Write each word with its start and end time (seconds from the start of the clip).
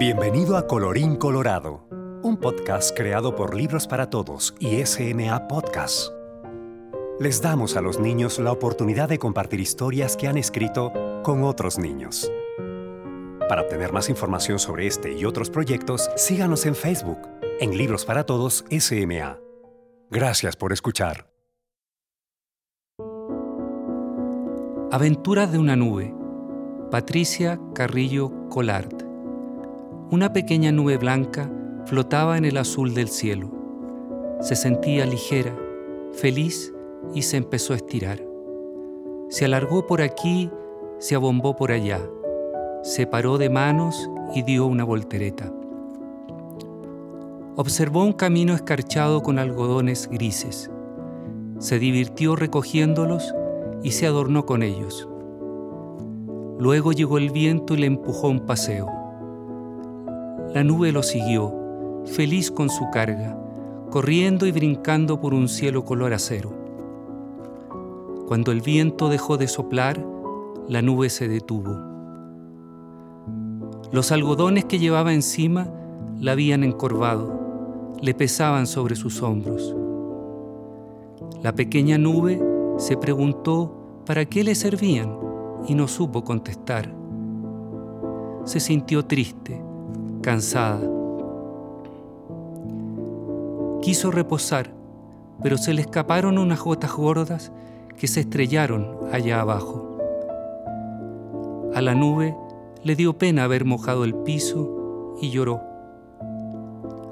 Bienvenido 0.00 0.56
a 0.56 0.66
Colorín 0.66 1.14
Colorado, 1.16 1.86
un 2.22 2.38
podcast 2.38 2.96
creado 2.96 3.36
por 3.36 3.54
Libros 3.54 3.86
para 3.86 4.08
Todos 4.08 4.54
y 4.58 4.82
SMA 4.86 5.46
Podcast. 5.46 6.10
Les 7.18 7.42
damos 7.42 7.76
a 7.76 7.82
los 7.82 8.00
niños 8.00 8.38
la 8.38 8.50
oportunidad 8.50 9.10
de 9.10 9.18
compartir 9.18 9.60
historias 9.60 10.16
que 10.16 10.26
han 10.26 10.38
escrito 10.38 10.90
con 11.22 11.44
otros 11.44 11.78
niños. 11.78 12.32
Para 13.46 13.60
obtener 13.60 13.92
más 13.92 14.08
información 14.08 14.58
sobre 14.58 14.86
este 14.86 15.12
y 15.12 15.26
otros 15.26 15.50
proyectos, 15.50 16.08
síganos 16.16 16.64
en 16.64 16.76
Facebook, 16.76 17.18
en 17.60 17.76
Libros 17.76 18.06
para 18.06 18.24
Todos 18.24 18.64
SMA. 18.70 19.38
Gracias 20.08 20.56
por 20.56 20.72
escuchar. 20.72 21.30
Aventuras 24.90 25.52
de 25.52 25.58
una 25.58 25.76
nube. 25.76 26.14
Patricia 26.90 27.60
Carrillo 27.74 28.32
Colart. 28.48 29.09
Una 30.12 30.32
pequeña 30.32 30.72
nube 30.72 30.96
blanca 30.96 31.48
flotaba 31.86 32.36
en 32.36 32.44
el 32.44 32.56
azul 32.56 32.94
del 32.94 33.06
cielo. 33.06 33.48
Se 34.40 34.56
sentía 34.56 35.06
ligera, 35.06 35.56
feliz 36.12 36.74
y 37.14 37.22
se 37.22 37.36
empezó 37.36 37.74
a 37.74 37.76
estirar. 37.76 38.20
Se 39.28 39.44
alargó 39.44 39.86
por 39.86 40.02
aquí, 40.02 40.50
se 40.98 41.14
abombó 41.14 41.54
por 41.54 41.70
allá, 41.70 42.00
se 42.82 43.06
paró 43.06 43.38
de 43.38 43.50
manos 43.50 44.10
y 44.34 44.42
dio 44.42 44.66
una 44.66 44.82
voltereta. 44.82 45.52
Observó 47.54 48.02
un 48.02 48.12
camino 48.12 48.54
escarchado 48.54 49.22
con 49.22 49.38
algodones 49.38 50.08
grises. 50.10 50.72
Se 51.60 51.78
divirtió 51.78 52.34
recogiéndolos 52.34 53.32
y 53.84 53.92
se 53.92 54.08
adornó 54.08 54.44
con 54.44 54.64
ellos. 54.64 55.08
Luego 56.58 56.90
llegó 56.90 57.16
el 57.16 57.30
viento 57.30 57.74
y 57.74 57.76
le 57.76 57.86
empujó 57.86 58.26
un 58.28 58.40
paseo. 58.40 58.99
La 60.52 60.64
nube 60.64 60.90
lo 60.90 61.04
siguió, 61.04 61.54
feliz 62.06 62.50
con 62.50 62.70
su 62.70 62.90
carga, 62.90 63.38
corriendo 63.88 64.46
y 64.46 64.52
brincando 64.52 65.20
por 65.20 65.32
un 65.32 65.48
cielo 65.48 65.84
color 65.84 66.12
acero. 66.12 66.50
Cuando 68.26 68.50
el 68.50 68.60
viento 68.60 69.08
dejó 69.08 69.36
de 69.36 69.46
soplar, 69.46 70.04
la 70.66 70.82
nube 70.82 71.08
se 71.08 71.28
detuvo. 71.28 71.70
Los 73.92 74.10
algodones 74.10 74.64
que 74.64 74.80
llevaba 74.80 75.14
encima 75.14 75.68
la 76.18 76.32
habían 76.32 76.64
encorvado, 76.64 77.94
le 78.02 78.12
pesaban 78.12 78.66
sobre 78.66 78.96
sus 78.96 79.22
hombros. 79.22 79.76
La 81.44 81.54
pequeña 81.54 81.96
nube 81.96 82.42
se 82.76 82.96
preguntó 82.96 84.02
para 84.04 84.24
qué 84.24 84.42
le 84.42 84.56
servían 84.56 85.16
y 85.68 85.76
no 85.76 85.86
supo 85.86 86.24
contestar. 86.24 86.92
Se 88.44 88.58
sintió 88.58 89.04
triste 89.04 89.69
cansada. 90.30 90.78
Quiso 93.82 94.12
reposar, 94.12 94.70
pero 95.42 95.58
se 95.58 95.74
le 95.74 95.80
escaparon 95.80 96.38
unas 96.38 96.60
gotas 96.60 96.92
gordas 96.92 97.50
que 97.96 98.06
se 98.06 98.20
estrellaron 98.20 98.96
allá 99.10 99.40
abajo. 99.40 99.98
A 101.74 101.80
la 101.80 101.96
nube 101.96 102.36
le 102.84 102.94
dio 102.94 103.18
pena 103.18 103.42
haber 103.42 103.64
mojado 103.64 104.04
el 104.04 104.14
piso 104.14 105.16
y 105.20 105.30
lloró. 105.30 105.62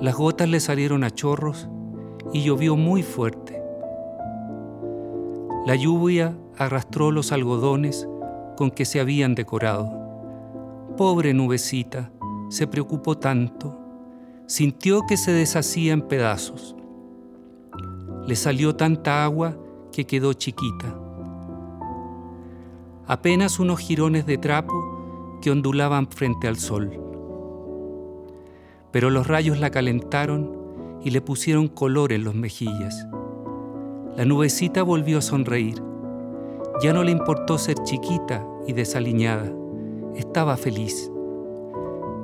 Las 0.00 0.14
gotas 0.14 0.48
le 0.48 0.60
salieron 0.60 1.02
a 1.02 1.10
chorros 1.10 1.68
y 2.32 2.44
llovió 2.44 2.76
muy 2.76 3.02
fuerte. 3.02 3.60
La 5.66 5.74
lluvia 5.74 6.36
arrastró 6.56 7.10
los 7.10 7.32
algodones 7.32 8.06
con 8.56 8.70
que 8.70 8.84
se 8.84 9.00
habían 9.00 9.34
decorado. 9.34 9.90
Pobre 10.96 11.34
nubecita, 11.34 12.12
se 12.50 12.66
preocupó 12.66 13.16
tanto, 13.16 13.78
sintió 14.46 15.02
que 15.06 15.16
se 15.16 15.32
deshacía 15.32 15.92
en 15.92 16.02
pedazos. 16.02 16.74
Le 18.26 18.34
salió 18.34 18.74
tanta 18.74 19.24
agua 19.24 19.56
que 19.92 20.04
quedó 20.04 20.32
chiquita. 20.32 20.98
Apenas 23.06 23.60
unos 23.60 23.78
jirones 23.78 24.26
de 24.26 24.36
trapo 24.36 25.38
que 25.40 25.52
ondulaban 25.52 26.08
frente 26.08 26.48
al 26.48 26.56
sol. 26.56 27.00
Pero 28.90 29.10
los 29.10 29.28
rayos 29.28 29.60
la 29.60 29.70
calentaron 29.70 31.00
y 31.04 31.10
le 31.10 31.20
pusieron 31.20 31.68
color 31.68 32.12
en 32.12 32.24
los 32.24 32.34
mejillas. 32.34 33.06
La 34.16 34.24
nubecita 34.24 34.82
volvió 34.82 35.18
a 35.18 35.22
sonreír. 35.22 35.80
Ya 36.82 36.92
no 36.92 37.04
le 37.04 37.12
importó 37.12 37.58
ser 37.58 37.76
chiquita 37.84 38.44
y 38.66 38.72
desaliñada. 38.72 39.52
Estaba 40.16 40.56
feliz. 40.56 41.10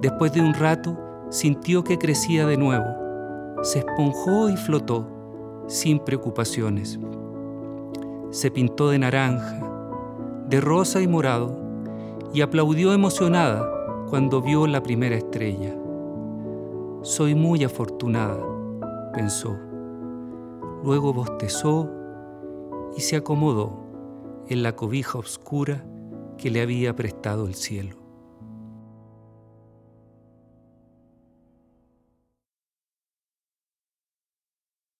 Después 0.07 0.33
de 0.33 0.41
un 0.41 0.55
rato, 0.55 0.97
sintió 1.31 1.83
que 1.83 1.99
crecía 1.99 2.47
de 2.47 2.57
nuevo. 2.57 2.87
Se 3.63 3.81
esponjó 3.81 4.49
y 4.49 4.57
flotó, 4.57 5.05
sin 5.67 5.99
preocupaciones. 5.99 7.01
Se 8.31 8.53
pintó 8.53 8.91
de 8.91 9.01
naranja, 9.01 9.61
de 10.49 10.61
rosa 10.61 11.01
y 11.01 11.09
morado, 11.09 11.59
y 12.33 12.41
aplaudió 12.43 12.93
emocionada 12.93 13.69
cuando 14.09 14.41
vio 14.41 14.69
la 14.69 14.81
primera 14.81 15.17
estrella. 15.17 15.77
Soy 17.03 17.35
muy 17.35 17.65
afortunada, 17.65 18.39
pensó. 19.13 19.59
Luego 20.85 21.13
bostezó 21.15 21.91
y 22.97 23.01
se 23.01 23.17
acomodó 23.17 23.73
en 24.47 24.63
la 24.63 24.77
cobija 24.77 25.19
oscura 25.19 25.85
que 26.39 26.53
le 26.53 26.63
había 26.63 26.95
prestado 26.95 27.49
el 27.49 27.57
cielo. 27.57 28.06